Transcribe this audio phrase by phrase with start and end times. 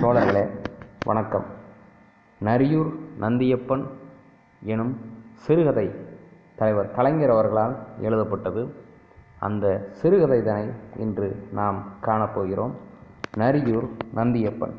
[0.00, 0.48] தோழர்களே
[1.04, 1.44] வணக்கம்.
[2.44, 3.86] நரியூர் நந்தியப்பன்
[4.62, 4.96] எனும்
[5.34, 5.90] சிறுகதை
[6.56, 8.74] தலைவர் கலைஞர் அவர்களால் எழுதப்பட்டது.
[9.38, 12.70] அந்த சிறுகதைதனை இன்று நாம் காணப்போகிறோம்
[13.38, 14.74] நரியூர் நந்தியப்பன்.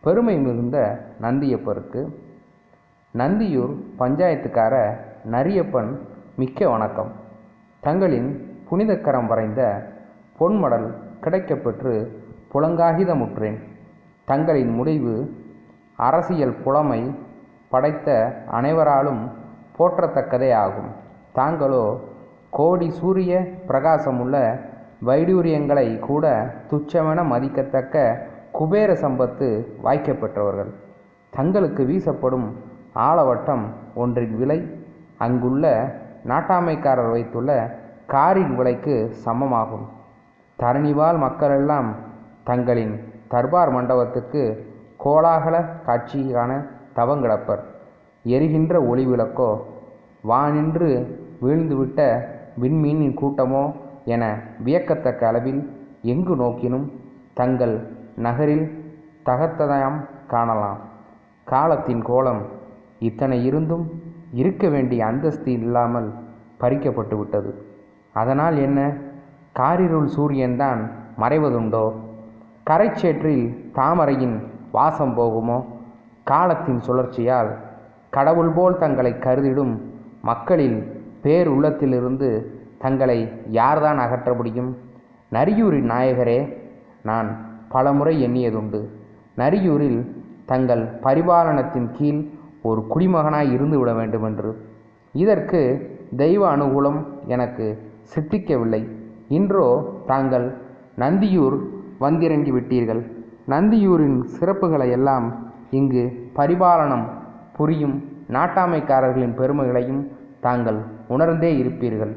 [0.00, 2.14] பெருமை மிகுந்த நந்தியப்பருக்கு
[3.14, 4.96] நந்தியூர் பஞ்சாயத்துக்கார
[5.30, 5.98] நரியப்பன்
[6.36, 7.12] மிக்க வணக்கம்.
[7.80, 9.90] தங்களின் புனிதக்கரம் வரைந்த
[10.40, 12.08] பொன்மடல் கிடைக்கப்பெற்று
[12.54, 13.70] புலங்காகிதமுற்றேன்.
[14.24, 15.14] தங்களின் முடிவு
[15.96, 17.14] அரசியல் புலமை
[17.68, 18.08] படைத்த
[18.50, 19.22] அனைவராலும்
[19.78, 20.90] போற்றத்தக்கதே ஆகும்
[21.32, 22.00] தாங்களோ
[22.50, 23.32] கோடி சூரிய
[23.68, 24.36] பிரகாசமுள்ள
[25.06, 27.96] வைடூரியங்களை கூட துச்சமென மதிக்கத்தக்க
[28.52, 29.48] குபேர சம்பத்து
[29.84, 30.72] வாய்க்கப்பெற்றவர்கள்.
[31.30, 32.48] தங்களுக்கு வீசப்படும்
[32.94, 33.64] ஆலவட்டம்
[33.94, 34.58] ஒன்றின் விலை
[35.18, 35.94] அங்குள்ள
[36.26, 37.50] நாட்டாமைக்காரர் வைத்துள்ள
[38.06, 39.86] காரின் விலைக்கு சமமாகும்.
[40.58, 41.96] தரணிவாழ் மக்களெல்லாம்
[42.44, 42.94] தங்களின்
[43.32, 44.42] தர்பார் மண்டபத்துக்கு
[45.04, 46.50] கோலாகல காட்சி காண
[46.96, 47.62] தவங்கிடப்பர்
[48.24, 49.50] எரிகின்ற ஒளி விளக்கோ
[50.22, 50.90] வானின்று
[51.42, 52.00] வீழ்ந்துவிட்ட
[52.60, 53.62] விண்மீனின் கூட்டமோ
[54.04, 54.24] என
[54.64, 55.62] வியக்கத்தக்க அளவில்
[56.02, 56.86] எங்கு நோக்கினும்
[57.34, 57.74] தங்கள்
[58.16, 58.66] நகரில்
[59.24, 60.80] தகத்ததாம் காணலாம்.
[61.46, 62.42] காலத்தின் கோலம்
[62.98, 63.84] இத்தனை இருந்தும்
[64.32, 66.08] இருக்க வேண்டிய அந்தஸ்து இல்லாமல்
[66.60, 67.50] பறிக்கப்பட்டு விட்டது
[68.12, 68.80] அதனால் என்ன?
[69.52, 70.80] காரிருள் சூரியன்தான்
[71.18, 71.84] மறைவதுண்டோ?
[72.70, 75.64] கரைச்சேற்றில் தாமரையின் வாசம் போகுமோ?
[76.24, 77.50] காலத்தின் சுழற்சியால்
[78.10, 79.80] கடவுள் போல் தங்களை கருதிடும்
[80.22, 80.78] மக்களில்
[81.22, 82.46] பேருள்ளத்திலிருந்து
[82.78, 84.76] தங்களை யார்தான் அகற்ற முடியும்?
[85.32, 86.56] நரியூரின் நாயகரே
[87.02, 87.28] நான்
[87.68, 88.80] பலமுறை எண்ணியதுண்டு.
[89.36, 90.00] நரியூரில்
[90.46, 92.24] தங்கள் பரிபாலனத்தின் கீழ்
[92.62, 94.68] ஒரு குடிமகனாய் இருந்து விட வேண்டுமென்று.
[95.12, 95.60] இதற்கு
[96.16, 98.88] தெய்வ அனுகூலம் எனக்கு சித்திக்கவில்லை
[99.28, 99.68] இன்றோ
[100.06, 100.56] தாங்கள்
[100.98, 101.58] நந்தியூர்
[102.04, 103.02] வந்திறங்கி விட்டீர்கள்.
[103.48, 105.26] நந்தியூரின் சிறப்புகளை எல்லாம்
[105.70, 106.02] இங்கு
[106.36, 107.06] பரிபாலனம்
[107.56, 107.96] புரியும்
[108.28, 110.02] நாட்டாமைக்காரர்களின் பெருமைகளையும்
[110.40, 110.78] தாங்கள்
[111.08, 112.12] உணர்ந்தே இருப்பீர்கள்.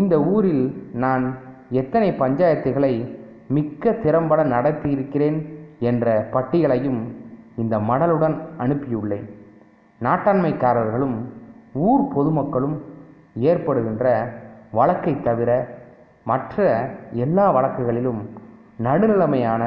[0.00, 0.64] இந்த ஊரில்
[1.04, 1.24] நான்
[1.80, 2.92] எத்தனை பஞ்சாயத்துகளை
[3.48, 5.38] மிக்க திறம்பட நடத்தியிருக்கிறேன்
[5.78, 7.00] என்ற பட்டியலையும்
[7.56, 9.26] இந்த மடலுடன் அனுப்பியுள்ளேன்.
[10.00, 11.16] நாட்டாண்மைக்காரர்களும்
[11.88, 12.76] ஊர் பொதுமக்களும்
[13.48, 14.06] ஏற்படுகின்ற
[14.72, 15.50] வழக்கை தவிர
[16.24, 16.64] மற்ற
[17.24, 18.20] எல்லா வழக்குகளிலும்
[18.82, 19.62] நடுநிலைமையான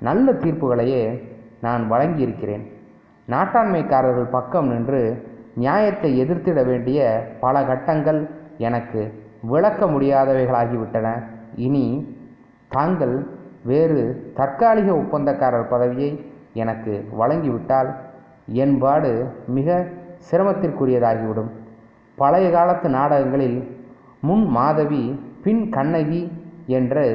[0.00, 1.02] நல்ல தீர்ப்புகளையே
[1.60, 2.64] நான் வழங்கியிருக்கிறேன்.
[3.28, 5.02] நாட்டாண்மைக்காரர்கள் பக்கம் நின்று
[5.54, 7.00] நியாயத்தை எதிர்த்திட வேண்டிய
[7.40, 8.20] பல கட்டங்கள்
[8.58, 9.02] எனக்கு
[9.42, 11.08] விளக்க முடியாதவைகளாகிவிட்டன.
[11.54, 11.86] இனி
[12.68, 13.16] தாங்கள்
[13.64, 16.10] வேறு தற்காலிக ஒப்பந்தக்காரர் பதவியை
[16.52, 17.90] எனக்கு வழங்கிவிட்டால்
[18.46, 19.10] என்பாடு
[19.46, 19.68] மிக
[20.30, 21.50] சிரமத்திற்குரியதாகிவிடும்.
[22.18, 23.58] பழைய காலத்து நாடகங்களில்
[24.20, 25.04] முன் மாதவி
[25.44, 26.22] பின் கண்ணகி
[26.66, 27.06] என்று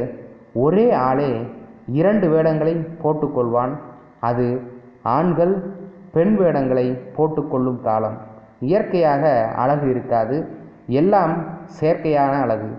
[0.54, 1.50] ஒரே ஆளே
[1.88, 3.78] இரண்டு வேடங்களை போட்டுக்கொள்வான்.
[4.20, 4.62] அது
[5.04, 5.74] ஆண்கள்
[6.12, 8.18] பெண் வேடங்களை போட்டுக்கொள்ளும் காலம்.
[8.60, 10.58] இயற்கையாக அழகு இருக்காது.
[10.88, 11.44] எல்லாம்
[11.82, 12.78] செயற்கையான அழகு.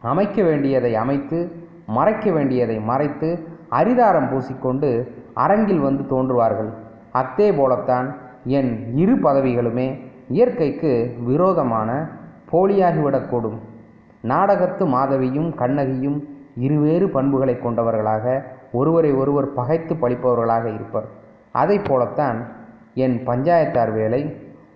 [0.00, 6.70] அமைக்க வேண்டியதை அமைத்து மறைக்க வேண்டியதை மறைத்து அரிதாரம் பூசிக்கொண்டு அரங்கில் வந்து தோன்றுவார்கள்.
[7.12, 12.08] அத்தே போலத்தான் என் இரு பதவிகளுமே இயற்கைக்கு விரோதமான
[12.52, 13.58] போலியாகிவிடக்கூடும்.
[14.22, 18.24] நாடகத்து மாதவியும் கண்ணகியும் இருவேறு பண்புகளை கொண்டவர்களாக
[18.72, 21.06] ஒருவரை ஒருவர் பகைத்து பழிப்பவர்களாக இருப்பர்.
[21.52, 22.38] அதை போலத்தான்
[22.94, 24.22] என் பஞ்சாயத்தார் வேலை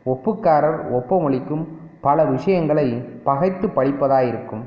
[0.05, 1.65] ஒப்புக்காரர் ஒப்பமளிக்கும்
[2.01, 2.87] பல விஷயங்களை
[3.25, 4.63] பகைத்து பழிப்பதாயிருக்கும்.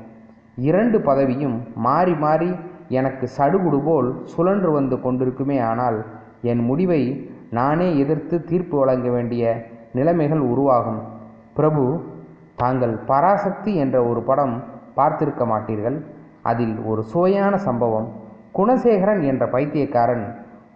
[0.56, 2.50] இரண்டு பதவியும் மாறி மாறி
[2.88, 5.98] எனக்கு சடுகுடு போல் சுழன்று வந்து கொண்டிருக்குமே ஆனால்
[6.42, 7.02] என் முடிவை
[7.50, 9.54] நானே எதிர்த்து தீர்ப்பு வழங்க வேண்டிய
[9.92, 11.00] நிலைமைகள் உருவாகும்.
[11.54, 11.84] பிரபு
[12.56, 14.54] தாங்கள் பராசக்தி என்ற ஒரு படம்
[14.96, 15.98] பார்த்திருக்க மாட்டீர்கள்?
[16.50, 18.08] அதில் ஒரு சுவையான சம்பவம்.
[18.58, 20.24] குணசேகரன் என்ற பைத்தியக்காரன்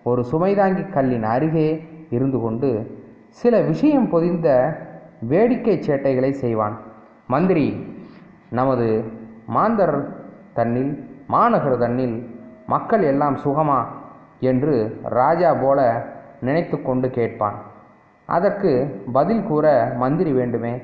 [0.03, 1.69] ஒரு சுமைதாங்கி கல்லின் அருகே
[2.17, 2.71] இருந்து கொண்டு
[3.41, 4.49] சில விஷயம் பொதிந்த
[5.33, 6.77] வேடிக்கை சேட்டைகளை செய்வான்.
[7.27, 7.67] மந்திரி
[8.59, 8.89] நமது
[9.57, 9.97] மாந்தர்
[10.59, 10.93] தன்னில்
[11.27, 12.17] மாநகர் தன்னில்
[12.67, 13.81] மக்கள் எல்லாம் சுகமா
[14.51, 14.75] என்று
[15.21, 15.81] ராஜா போல
[16.41, 17.57] நினைத்து கொண்டு கேட்பான்.
[18.29, 18.71] அதற்கு
[19.13, 19.67] பதில் கூற
[19.97, 20.75] மந்திரி வேண்டுமே.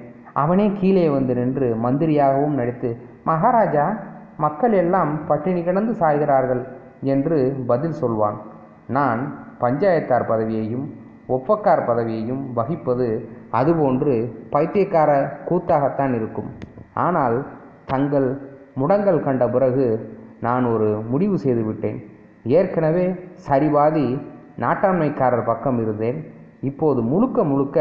[0.43, 2.91] அவனே கீழே வந்து நின்று மந்திரியாகவும் நடித்து
[3.25, 3.87] மகாராஜா
[4.37, 6.63] மக்கள் எல்லாம் பட்டினி கிடந்து சாய்கிறார்கள்
[7.01, 8.39] என்று பதில் சொல்வான்.
[8.87, 9.21] நான்
[9.61, 10.87] பஞ்சாயத்தார் பதவியையும்
[11.29, 13.09] ஒப்பக்கார் பதவியையும் வகிப்பது
[13.53, 14.15] அதுபோன்று
[14.51, 15.11] பைத்தியக்கார
[15.49, 16.51] கூத்தாகத்தான் இருக்கும்.
[16.95, 17.37] ஆனால்
[17.87, 18.29] தங்கள்
[18.81, 19.87] முடங்கல் கண்ட பிறகு
[20.41, 21.99] நான் ஒரு முடிவு செய்துவிட்டேன்.
[22.45, 23.07] ஏற்கனவே
[23.49, 24.07] சரிபாதி
[24.59, 26.19] நாட்டாண்மைக்காரர் பக்கம் இருந்தேன்.
[26.61, 27.79] இப்போது முழுக்க முழுக்க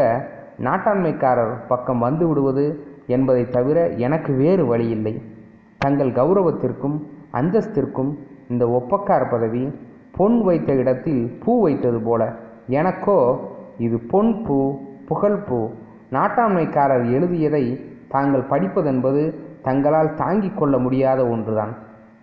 [0.58, 2.66] நாட்டாண்மைக்காரர் பக்கம் வந்து விடுவது
[3.06, 5.14] என்பதை தவிர எனக்கு வேறு வழியில்லை.
[5.84, 6.96] தங்கள் கௌரவத்திற்கும்
[7.38, 8.12] அந்தஸ்திற்கும்
[8.52, 9.62] இந்த ஒப்பக்கார் பதவி
[10.18, 12.22] பொன் வைத்த இடத்தில் பூ வைத்தது போல.
[12.78, 13.18] எனக்கோ
[13.86, 14.58] இது பொன் பூ
[15.08, 15.58] புகழ் பூ.
[16.10, 17.64] நாட்டாண்மைக்காரர் எழுதியதை
[18.14, 19.22] தாங்கள் படிப்பதென்பது
[19.62, 21.72] தங்களால் தாங்கிக் கொள்ள முடியாத ஒன்றுதான்.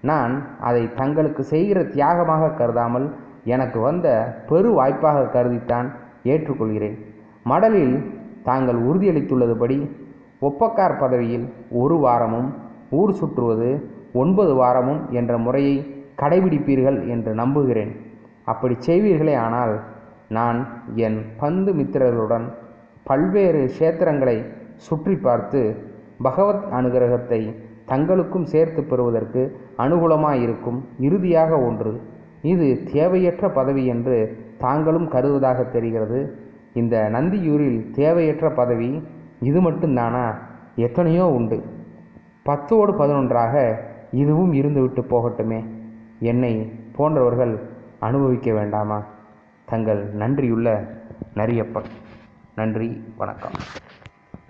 [0.10, 3.08] நான் அதை தங்களுக்கு செய்கிற தியாகமாக கருதாமல்
[3.54, 4.08] எனக்கு வந்த
[4.50, 5.88] பெரு வாய்ப்பாக கருதித்தான்
[6.34, 6.98] ஏற்றுக்கொள்கிறேன்.
[7.52, 7.96] மடலில்
[8.44, 9.78] தாங்கள் உறுதியளித்துள்ளதுபடி
[10.42, 11.48] ஒப்பக்கார் பதவியில்
[11.82, 12.50] ஒரு வாரமும்
[12.92, 13.70] ஊர் சுற்றுவது
[14.14, 15.76] ஒன்பது வாரமும் என்ற முறையை
[16.22, 17.92] கடைபிடிப்பீர்கள் என்று நம்புகிறேன்.
[18.44, 19.80] அப்படி செய்வீர்களே ஆனால்
[20.28, 22.46] நான் என் பந்து மித்திரர்களுடன்
[23.04, 24.38] பல்வேறு க்ஷேத்திரங்களை
[24.76, 25.62] சுற்றி பார்த்து
[26.22, 27.56] பகவத் அனுகிரகத்தை
[27.88, 29.42] தங்களுக்கும் சேர்த்து பெறுவதற்கு
[29.78, 32.02] அனுகூலமாயிருக்கும் இறுதியாக ஒன்று.
[32.42, 34.18] இது தேவையற்ற பதவி என்று
[34.58, 36.20] தாங்களும் கருதுவதாக தெரிகிறது.
[36.74, 39.04] இந்த நந்தியூரில் தேவையற்ற பதவி
[39.40, 40.26] இது மட்டும்தானா?
[40.76, 41.64] எத்தனையோ உண்டு.
[42.44, 43.78] பத்தோடு பதினொன்றாக
[44.12, 45.66] இதுவும் இருந்துவிட்டு போகட்டுமே.
[46.20, 47.60] என்னை போன்றவர்கள்
[48.00, 49.04] அனுபவிக்க வேண்டாமா?
[49.66, 50.88] தங்கள் நன்றியுள்ள
[51.36, 51.86] நரியப்பன்.
[52.56, 53.52] நன்றி வணக்கம்.